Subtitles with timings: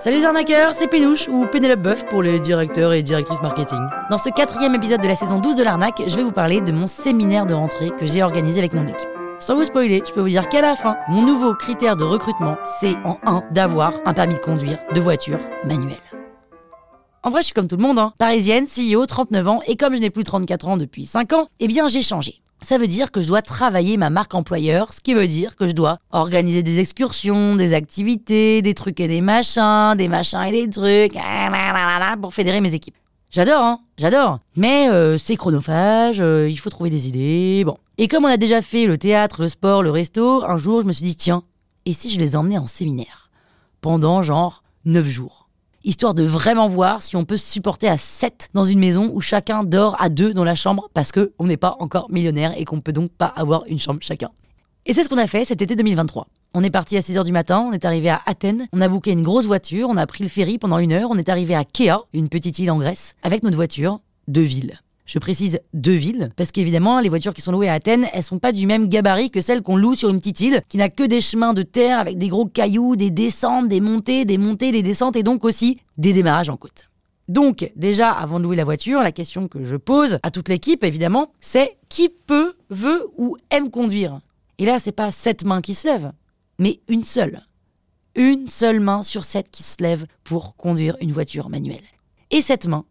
[0.00, 3.80] Salut les arnaqueurs, c'est Pénouche ou Pénélope Boeuf pour les directeurs et directrices marketing.
[4.08, 6.72] Dans ce quatrième épisode de la saison 12 de l'arnaque, je vais vous parler de
[6.72, 9.10] mon séminaire de rentrée que j'ai organisé avec mon équipe.
[9.40, 12.56] Sans vous spoiler, je peux vous dire qu'à la fin, mon nouveau critère de recrutement,
[12.80, 15.98] c'est en 1 d'avoir un permis de conduire de voiture manuelle.
[17.22, 18.14] En vrai, je suis comme tout le monde, hein.
[18.16, 21.68] parisienne, CEO, 39 ans, et comme je n'ai plus 34 ans depuis 5 ans, eh
[21.68, 22.40] bien j'ai changé.
[22.62, 25.66] Ça veut dire que je dois travailler ma marque employeur, ce qui veut dire que
[25.66, 30.50] je dois organiser des excursions, des activités, des trucs et des machins, des machins et
[30.50, 32.96] des trucs, ah, pour fédérer mes équipes.
[33.30, 34.40] J'adore, hein, j'adore.
[34.56, 37.78] Mais euh, c'est chronophage, euh, il faut trouver des idées, bon.
[37.96, 40.86] Et comme on a déjà fait le théâtre, le sport, le resto, un jour je
[40.86, 41.44] me suis dit, tiens,
[41.86, 43.30] et si je les emmenais en séminaire?
[43.80, 45.39] Pendant genre 9 jours
[45.84, 49.20] histoire de vraiment voir si on peut se supporter à 7 dans une maison où
[49.20, 52.80] chacun dort à deux dans la chambre parce qu'on n'est pas encore millionnaire et qu'on
[52.80, 54.30] peut donc pas avoir une chambre chacun.
[54.86, 56.26] Et c'est ce qu'on a fait cet été 2023.
[56.54, 59.12] On est parti à 6h du matin, on est arrivé à Athènes, on a booké
[59.12, 61.64] une grosse voiture, on a pris le ferry pendant une heure, on est arrivé à
[61.64, 64.80] Kea, une petite île en Grèce, avec notre voiture de ville.
[65.10, 68.38] Je précise deux villes, parce qu'évidemment, les voitures qui sont louées à Athènes, elles sont
[68.38, 71.02] pas du même gabarit que celles qu'on loue sur une petite île, qui n'a que
[71.02, 74.84] des chemins de terre avec des gros cailloux, des descentes, des montées, des montées, des
[74.84, 76.88] descentes, et donc aussi des démarrages en côte.
[77.26, 80.84] Donc, déjà, avant de louer la voiture, la question que je pose à toute l'équipe,
[80.84, 84.20] évidemment, c'est qui peut, veut ou aime conduire?
[84.58, 86.12] Et là, c'est pas sept mains qui se lèvent,
[86.60, 87.42] mais une seule.
[88.14, 91.82] Une seule main sur sept qui se lève pour conduire une voiture manuelle.
[92.30, 92.84] Et cette main,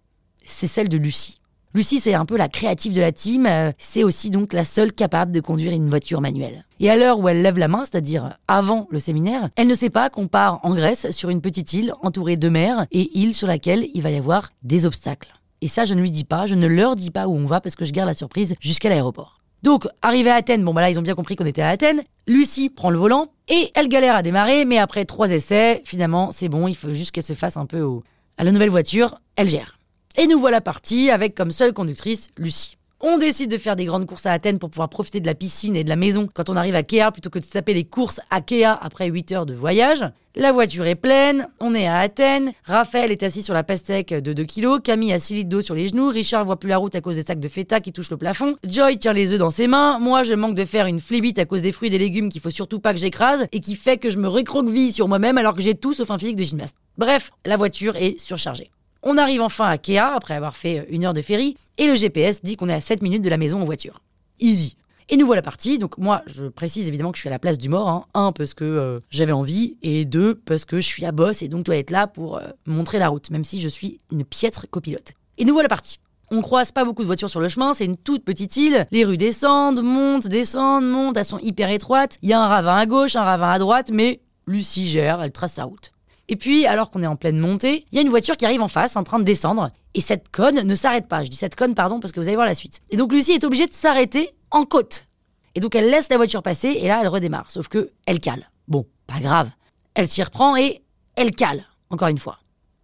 [0.44, 1.38] c'est celle de Lucie.
[1.75, 4.92] Lucie, c'est un peu la créative de la team, euh, c'est aussi donc la seule
[4.92, 6.66] capable de conduire une voiture manuelle.
[6.80, 9.92] Et à l'heure où elle lève la main, c'est-à-dire avant le séminaire, elle ne sait
[9.92, 13.45] pas qu'on part en Grèce sur une petite île entourée de mer et île sur
[13.45, 15.31] laquelle il va y avoir des obstacles.
[15.62, 17.62] Et ça, je ne lui dis pas, je ne leur dis pas où on va
[17.62, 19.40] parce que je garde la surprise jusqu'à l'aéroport.
[19.62, 22.02] Donc, arrivé à Athènes, bon bah là ils ont bien compris qu'on était à Athènes,
[22.25, 26.50] Lucie prend le volant et elle galère à démarrer, mais après trois essais, finalement c'est
[26.50, 28.02] bon, il faut juste qu'elle se fasse un peu au...
[28.38, 29.78] à la nouvelle voiture, elle gère.
[30.19, 32.75] Et nous voilà partis avec comme seule conductrice Lucie.
[33.00, 35.78] On décide de faire des grandes courses à Athènes pour pouvoir profiter de la piscine
[35.78, 38.19] et de la maison quand on arrive à Kea plutôt que de taper les courses
[38.29, 40.03] à Kea après 8 heures de voyage.
[40.35, 44.34] La voiture est pleine, on est à Athènes, Raphaël est assis sur la pastèque de
[44.34, 46.96] 2 kg, Camille a 6 litres d'eau sur les genoux, Richard voit plus la route
[46.96, 49.52] à cause des sacs de feta qui touchent le plafond, Joy tient les œufs dans
[49.52, 51.97] ses mains, moi je manque de faire une flébite à cause des fruits et des
[51.97, 55.08] légumes qu'il faut surtout pas que j'écrase et qui fait que je me recroqueville sur
[55.08, 56.75] moi-même alors que j'ai tout sauf un physique de gymnaste.
[56.97, 58.69] Bref, la voiture est surchargée.
[59.01, 62.43] On arrive enfin à Kea après avoir fait une heure de ferry et le GPS
[62.43, 64.01] dit qu'on est à 7 minutes de la maison en voiture.
[64.39, 64.75] Easy.
[65.07, 65.79] Et nous voilà partis.
[65.79, 67.87] Donc moi, je précise évidemment que je suis à la place du mort.
[67.87, 68.05] Hein.
[68.13, 69.77] Un, parce que euh, j'avais envie.
[69.81, 72.37] Et deux, parce que je suis à boss et donc je dois être là pour
[72.37, 75.13] euh, montrer la route, même si je suis une piètre copilote.
[75.37, 75.99] Et nous voilà partis.
[76.31, 78.85] On croise pas beaucoup de voitures sur le chemin, c'est une toute petite île.
[78.91, 82.19] Les rues descendent, montent, descendent, montent, elles sont hyper étroites.
[82.21, 85.31] Il y a un ravin à gauche, un ravin à droite, mais Lucie gère, elle
[85.31, 85.91] trace sa route.
[86.29, 88.62] Et puis, alors qu'on est en pleine montée, il y a une voiture qui arrive
[88.62, 89.72] en face, en train de descendre.
[89.95, 91.23] Et cette conne ne s'arrête pas.
[91.23, 92.81] Je dis cette conne, pardon, parce que vous allez voir la suite.
[92.91, 95.07] Et donc Lucie est obligée de s'arrêter en côte.
[95.56, 97.50] Et donc elle laisse la voiture passer et là elle redémarre.
[97.50, 98.51] Sauf que elle cale.
[98.67, 99.50] Bon, pas grave.
[99.95, 100.84] Elle s'y reprend et
[101.16, 101.66] elle cale.
[101.90, 102.38] Encore une fois.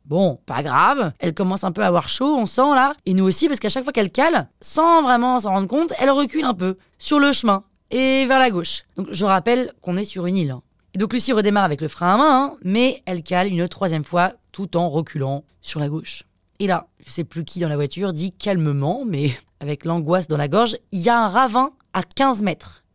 [0.05, 1.13] Bon, pas grave.
[1.19, 2.93] Elle commence un peu à avoir chaud, on sent là.
[3.05, 6.09] Et nous aussi, parce qu'à chaque fois qu'elle cale, sans vraiment s'en rendre compte, elle
[6.09, 8.85] recule un peu sur le chemin et vers la gauche.
[8.95, 10.51] Donc je rappelle qu'on est sur une île.
[10.51, 10.63] Hein.
[10.95, 14.05] Et donc Lucie redémarre avec le frein à main, hein, mais elle cale une troisième
[14.05, 16.23] fois tout en reculant sur la gauche.
[16.59, 19.29] Et là, je sais plus qui dans la voiture dit calmement, mais
[19.59, 22.85] avec l'angoisse dans la gorge, il y a un ravin à 15 mètres.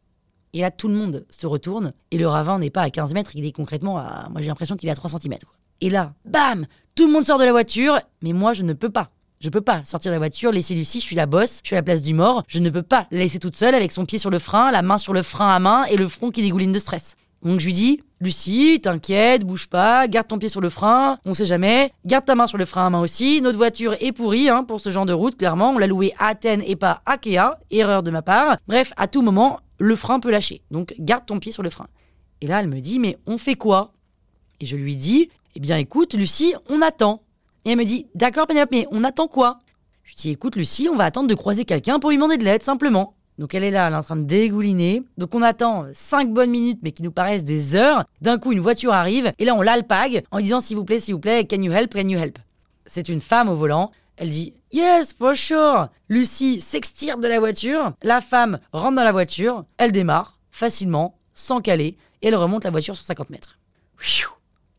[0.54, 3.32] Et là, tout le monde se retourne, et le ravin n'est pas à 15 mètres,
[3.36, 4.30] il est concrètement à.
[4.30, 5.34] Moi, j'ai l'impression qu'il est à 3 cm.
[5.82, 8.90] Et là, bam Tout le monde sort de la voiture, mais moi, je ne peux
[8.90, 9.10] pas.
[9.40, 11.76] Je peux pas sortir de la voiture, laisser Lucie, je suis la bosse, je suis
[11.76, 14.06] à la place du mort, je ne peux pas la laisser toute seule avec son
[14.06, 16.40] pied sur le frein, la main sur le frein à main et le front qui
[16.40, 17.16] dégouline de stress.
[17.42, 21.32] Donc je lui dis, Lucie, t'inquiète, bouge pas, garde ton pied sur le frein, on
[21.32, 23.40] sait jamais, garde ta main sur le frein à main aussi.
[23.40, 25.70] Notre voiture est pourrie hein, pour ce genre de route, clairement.
[25.70, 28.58] On l'a louée à Athènes et pas à Kea, erreur de ma part.
[28.68, 30.62] Bref, à tout moment, le frein peut lâcher.
[30.70, 31.86] Donc garde ton pied sur le frein.
[32.42, 33.94] Et là, elle me dit, mais on fait quoi?
[34.60, 37.22] Et je lui dis, eh bien écoute, Lucie, on attend.
[37.64, 39.58] Et elle me dit, d'accord Pénélope, mais on attend quoi?
[40.04, 42.44] Je lui dis, écoute Lucie, on va attendre de croiser quelqu'un pour lui demander de
[42.44, 43.14] l'aide, simplement.
[43.40, 45.02] Donc elle est là, elle est en train de dégouliner.
[45.16, 48.04] Donc on attend 5 bonnes minutes, mais qui nous paraissent des heures.
[48.20, 51.14] D'un coup, une voiture arrive, et là on l'alpague en disant s'il vous plaît, s'il
[51.14, 52.38] vous plaît, can you help, can you help?
[52.84, 53.92] C'est une femme au volant.
[54.18, 55.88] Elle dit Yes, for sure.
[56.10, 57.94] Lucie s'extire de la voiture.
[58.02, 59.64] La femme rentre dans la voiture.
[59.78, 63.58] Elle démarre facilement, sans caler, et elle remonte la voiture sur 50 mètres.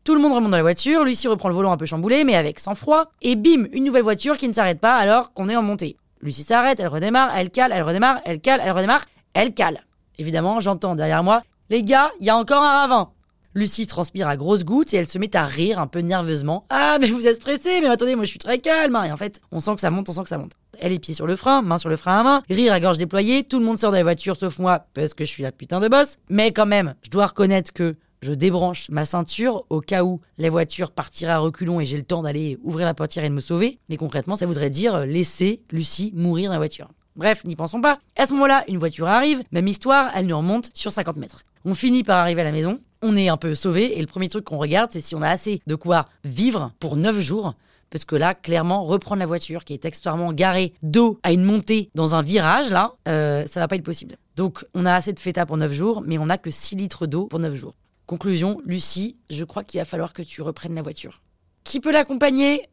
[0.04, 2.36] Tout le monde remonte dans la voiture, Lucie reprend le volant un peu chamboulé, mais
[2.36, 5.62] avec sang-froid, et bim, une nouvelle voiture qui ne s'arrête pas alors qu'on est en
[5.62, 5.96] montée.
[6.22, 9.04] Lucie s'arrête, elle redémarre, elle cale, elle redémarre, elle cale, elle redémarre,
[9.34, 9.84] elle cale.
[10.18, 13.10] Évidemment, j'entends derrière moi Les gars, il y a encore un ravin.
[13.54, 16.64] Lucie transpire à grosses gouttes et elle se met à rire un peu nerveusement.
[16.70, 18.94] Ah, mais vous êtes stressé, mais attendez, moi je suis très calme.
[18.96, 19.04] hein.
[19.04, 20.52] Et en fait, on sent que ça monte, on sent que ça monte.
[20.78, 22.98] Elle est pied sur le frein, main sur le frein à main, rire à gorge
[22.98, 25.52] déployée, tout le monde sort de la voiture sauf moi parce que je suis la
[25.52, 26.16] putain de boss.
[26.30, 30.48] Mais quand même, je dois reconnaître que je débranche ma ceinture au cas où la
[30.48, 33.40] voiture partirait à reculons et j'ai le temps d'aller ouvrir la portière et de me
[33.40, 33.80] sauver.
[33.88, 36.88] Mais concrètement, ça voudrait dire laisser Lucie mourir dans la voiture.
[37.16, 37.98] Bref, n'y pensons pas.
[38.16, 41.42] À ce moment-là, une voiture arrive, même histoire, elle nous remonte sur 50 mètres.
[41.64, 44.28] On finit par arriver à la maison, on est un peu sauvé et le premier
[44.28, 47.54] truc qu'on regarde, c'est si on a assez de quoi vivre pour 9 jours.
[47.90, 51.90] Parce que là, clairement, reprendre la voiture qui est extrêmement garée dos à une montée
[51.94, 54.16] dans un virage, là, euh, ça va pas être possible.
[54.34, 57.06] Donc, on a assez de feta pour 9 jours, mais on n'a que 6 litres
[57.06, 57.74] d'eau pour 9 jours.
[58.12, 61.22] Conclusion, Lucie, je crois qu'il va falloir que tu reprennes la voiture.
[61.64, 62.68] Qui peut l'accompagner?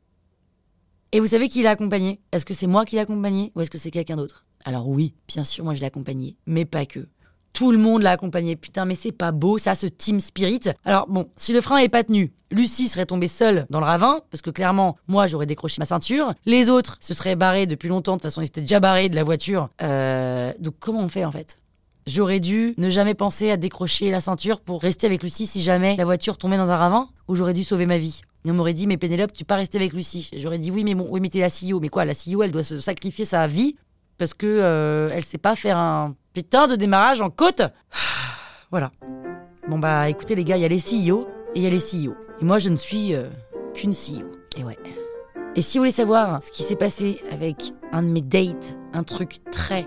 [1.14, 2.20] Et vous savez qui l'a accompagné?
[2.34, 4.44] Est-ce que c'est moi qui l'ai accompagné ou est-ce que c'est quelqu'un d'autre?
[4.66, 7.08] Alors oui, bien sûr, moi je l'ai accompagné, mais pas que.
[7.54, 8.58] Tout le monde l'a accompagné.
[8.58, 10.60] Putain, mais c'est pas beau, ça, ce team spirit.
[10.84, 14.20] Alors bon, si le frein est pas tenu, Lucie serait tombée seule dans le ravin,
[14.32, 16.34] parce que clairement, moi, j'aurais décroché ma ceinture.
[16.46, 18.14] Les autres se seraient barrés depuis longtemps.
[18.14, 19.70] De toute façon, ils étaient déjà barrés de la voiture.
[19.82, 21.59] Euh, donc comment on fait en fait?
[22.10, 25.96] J'aurais dû ne jamais penser à décrocher la ceinture pour rester avec Lucie si jamais
[25.96, 28.22] la voiture tombait dans un ravin, ou j'aurais dû sauver ma vie.
[28.46, 30.32] Et on m'aurait dit, mais Pénélope, tu peux pas rester avec Lucie.
[30.36, 31.80] J'aurais dit, oui, mais bon, oui, mais t'es la CEO.
[31.80, 33.76] Mais quoi, la CEO, elle doit se sacrifier sa vie
[34.18, 37.62] parce que euh, elle sait pas faire un putain de démarrage en côte?
[38.72, 38.92] Voilà.
[39.68, 41.80] Bon bah écoutez les gars, il y a les CEO et il y a les
[41.80, 42.14] CEO.
[42.40, 43.28] Et moi je ne suis euh,
[43.74, 44.32] qu'une CEO.
[44.58, 44.78] Et ouais.
[45.56, 49.02] Et si vous voulez savoir ce qui s'est passé avec un de mes dates, un
[49.02, 49.86] truc très,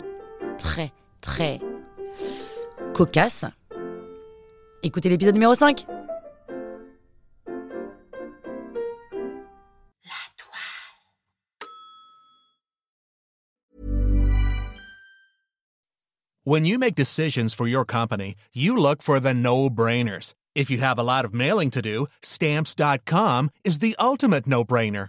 [0.59, 1.61] très, très
[3.05, 3.47] cocasse,
[4.85, 5.85] écoutez l'épisode numéro 5.
[16.45, 20.35] When you make decisions for your company, you look for the no brainers.
[20.55, 25.09] If you have a lot of mailing to do, stamps.com is the ultimate no brainer.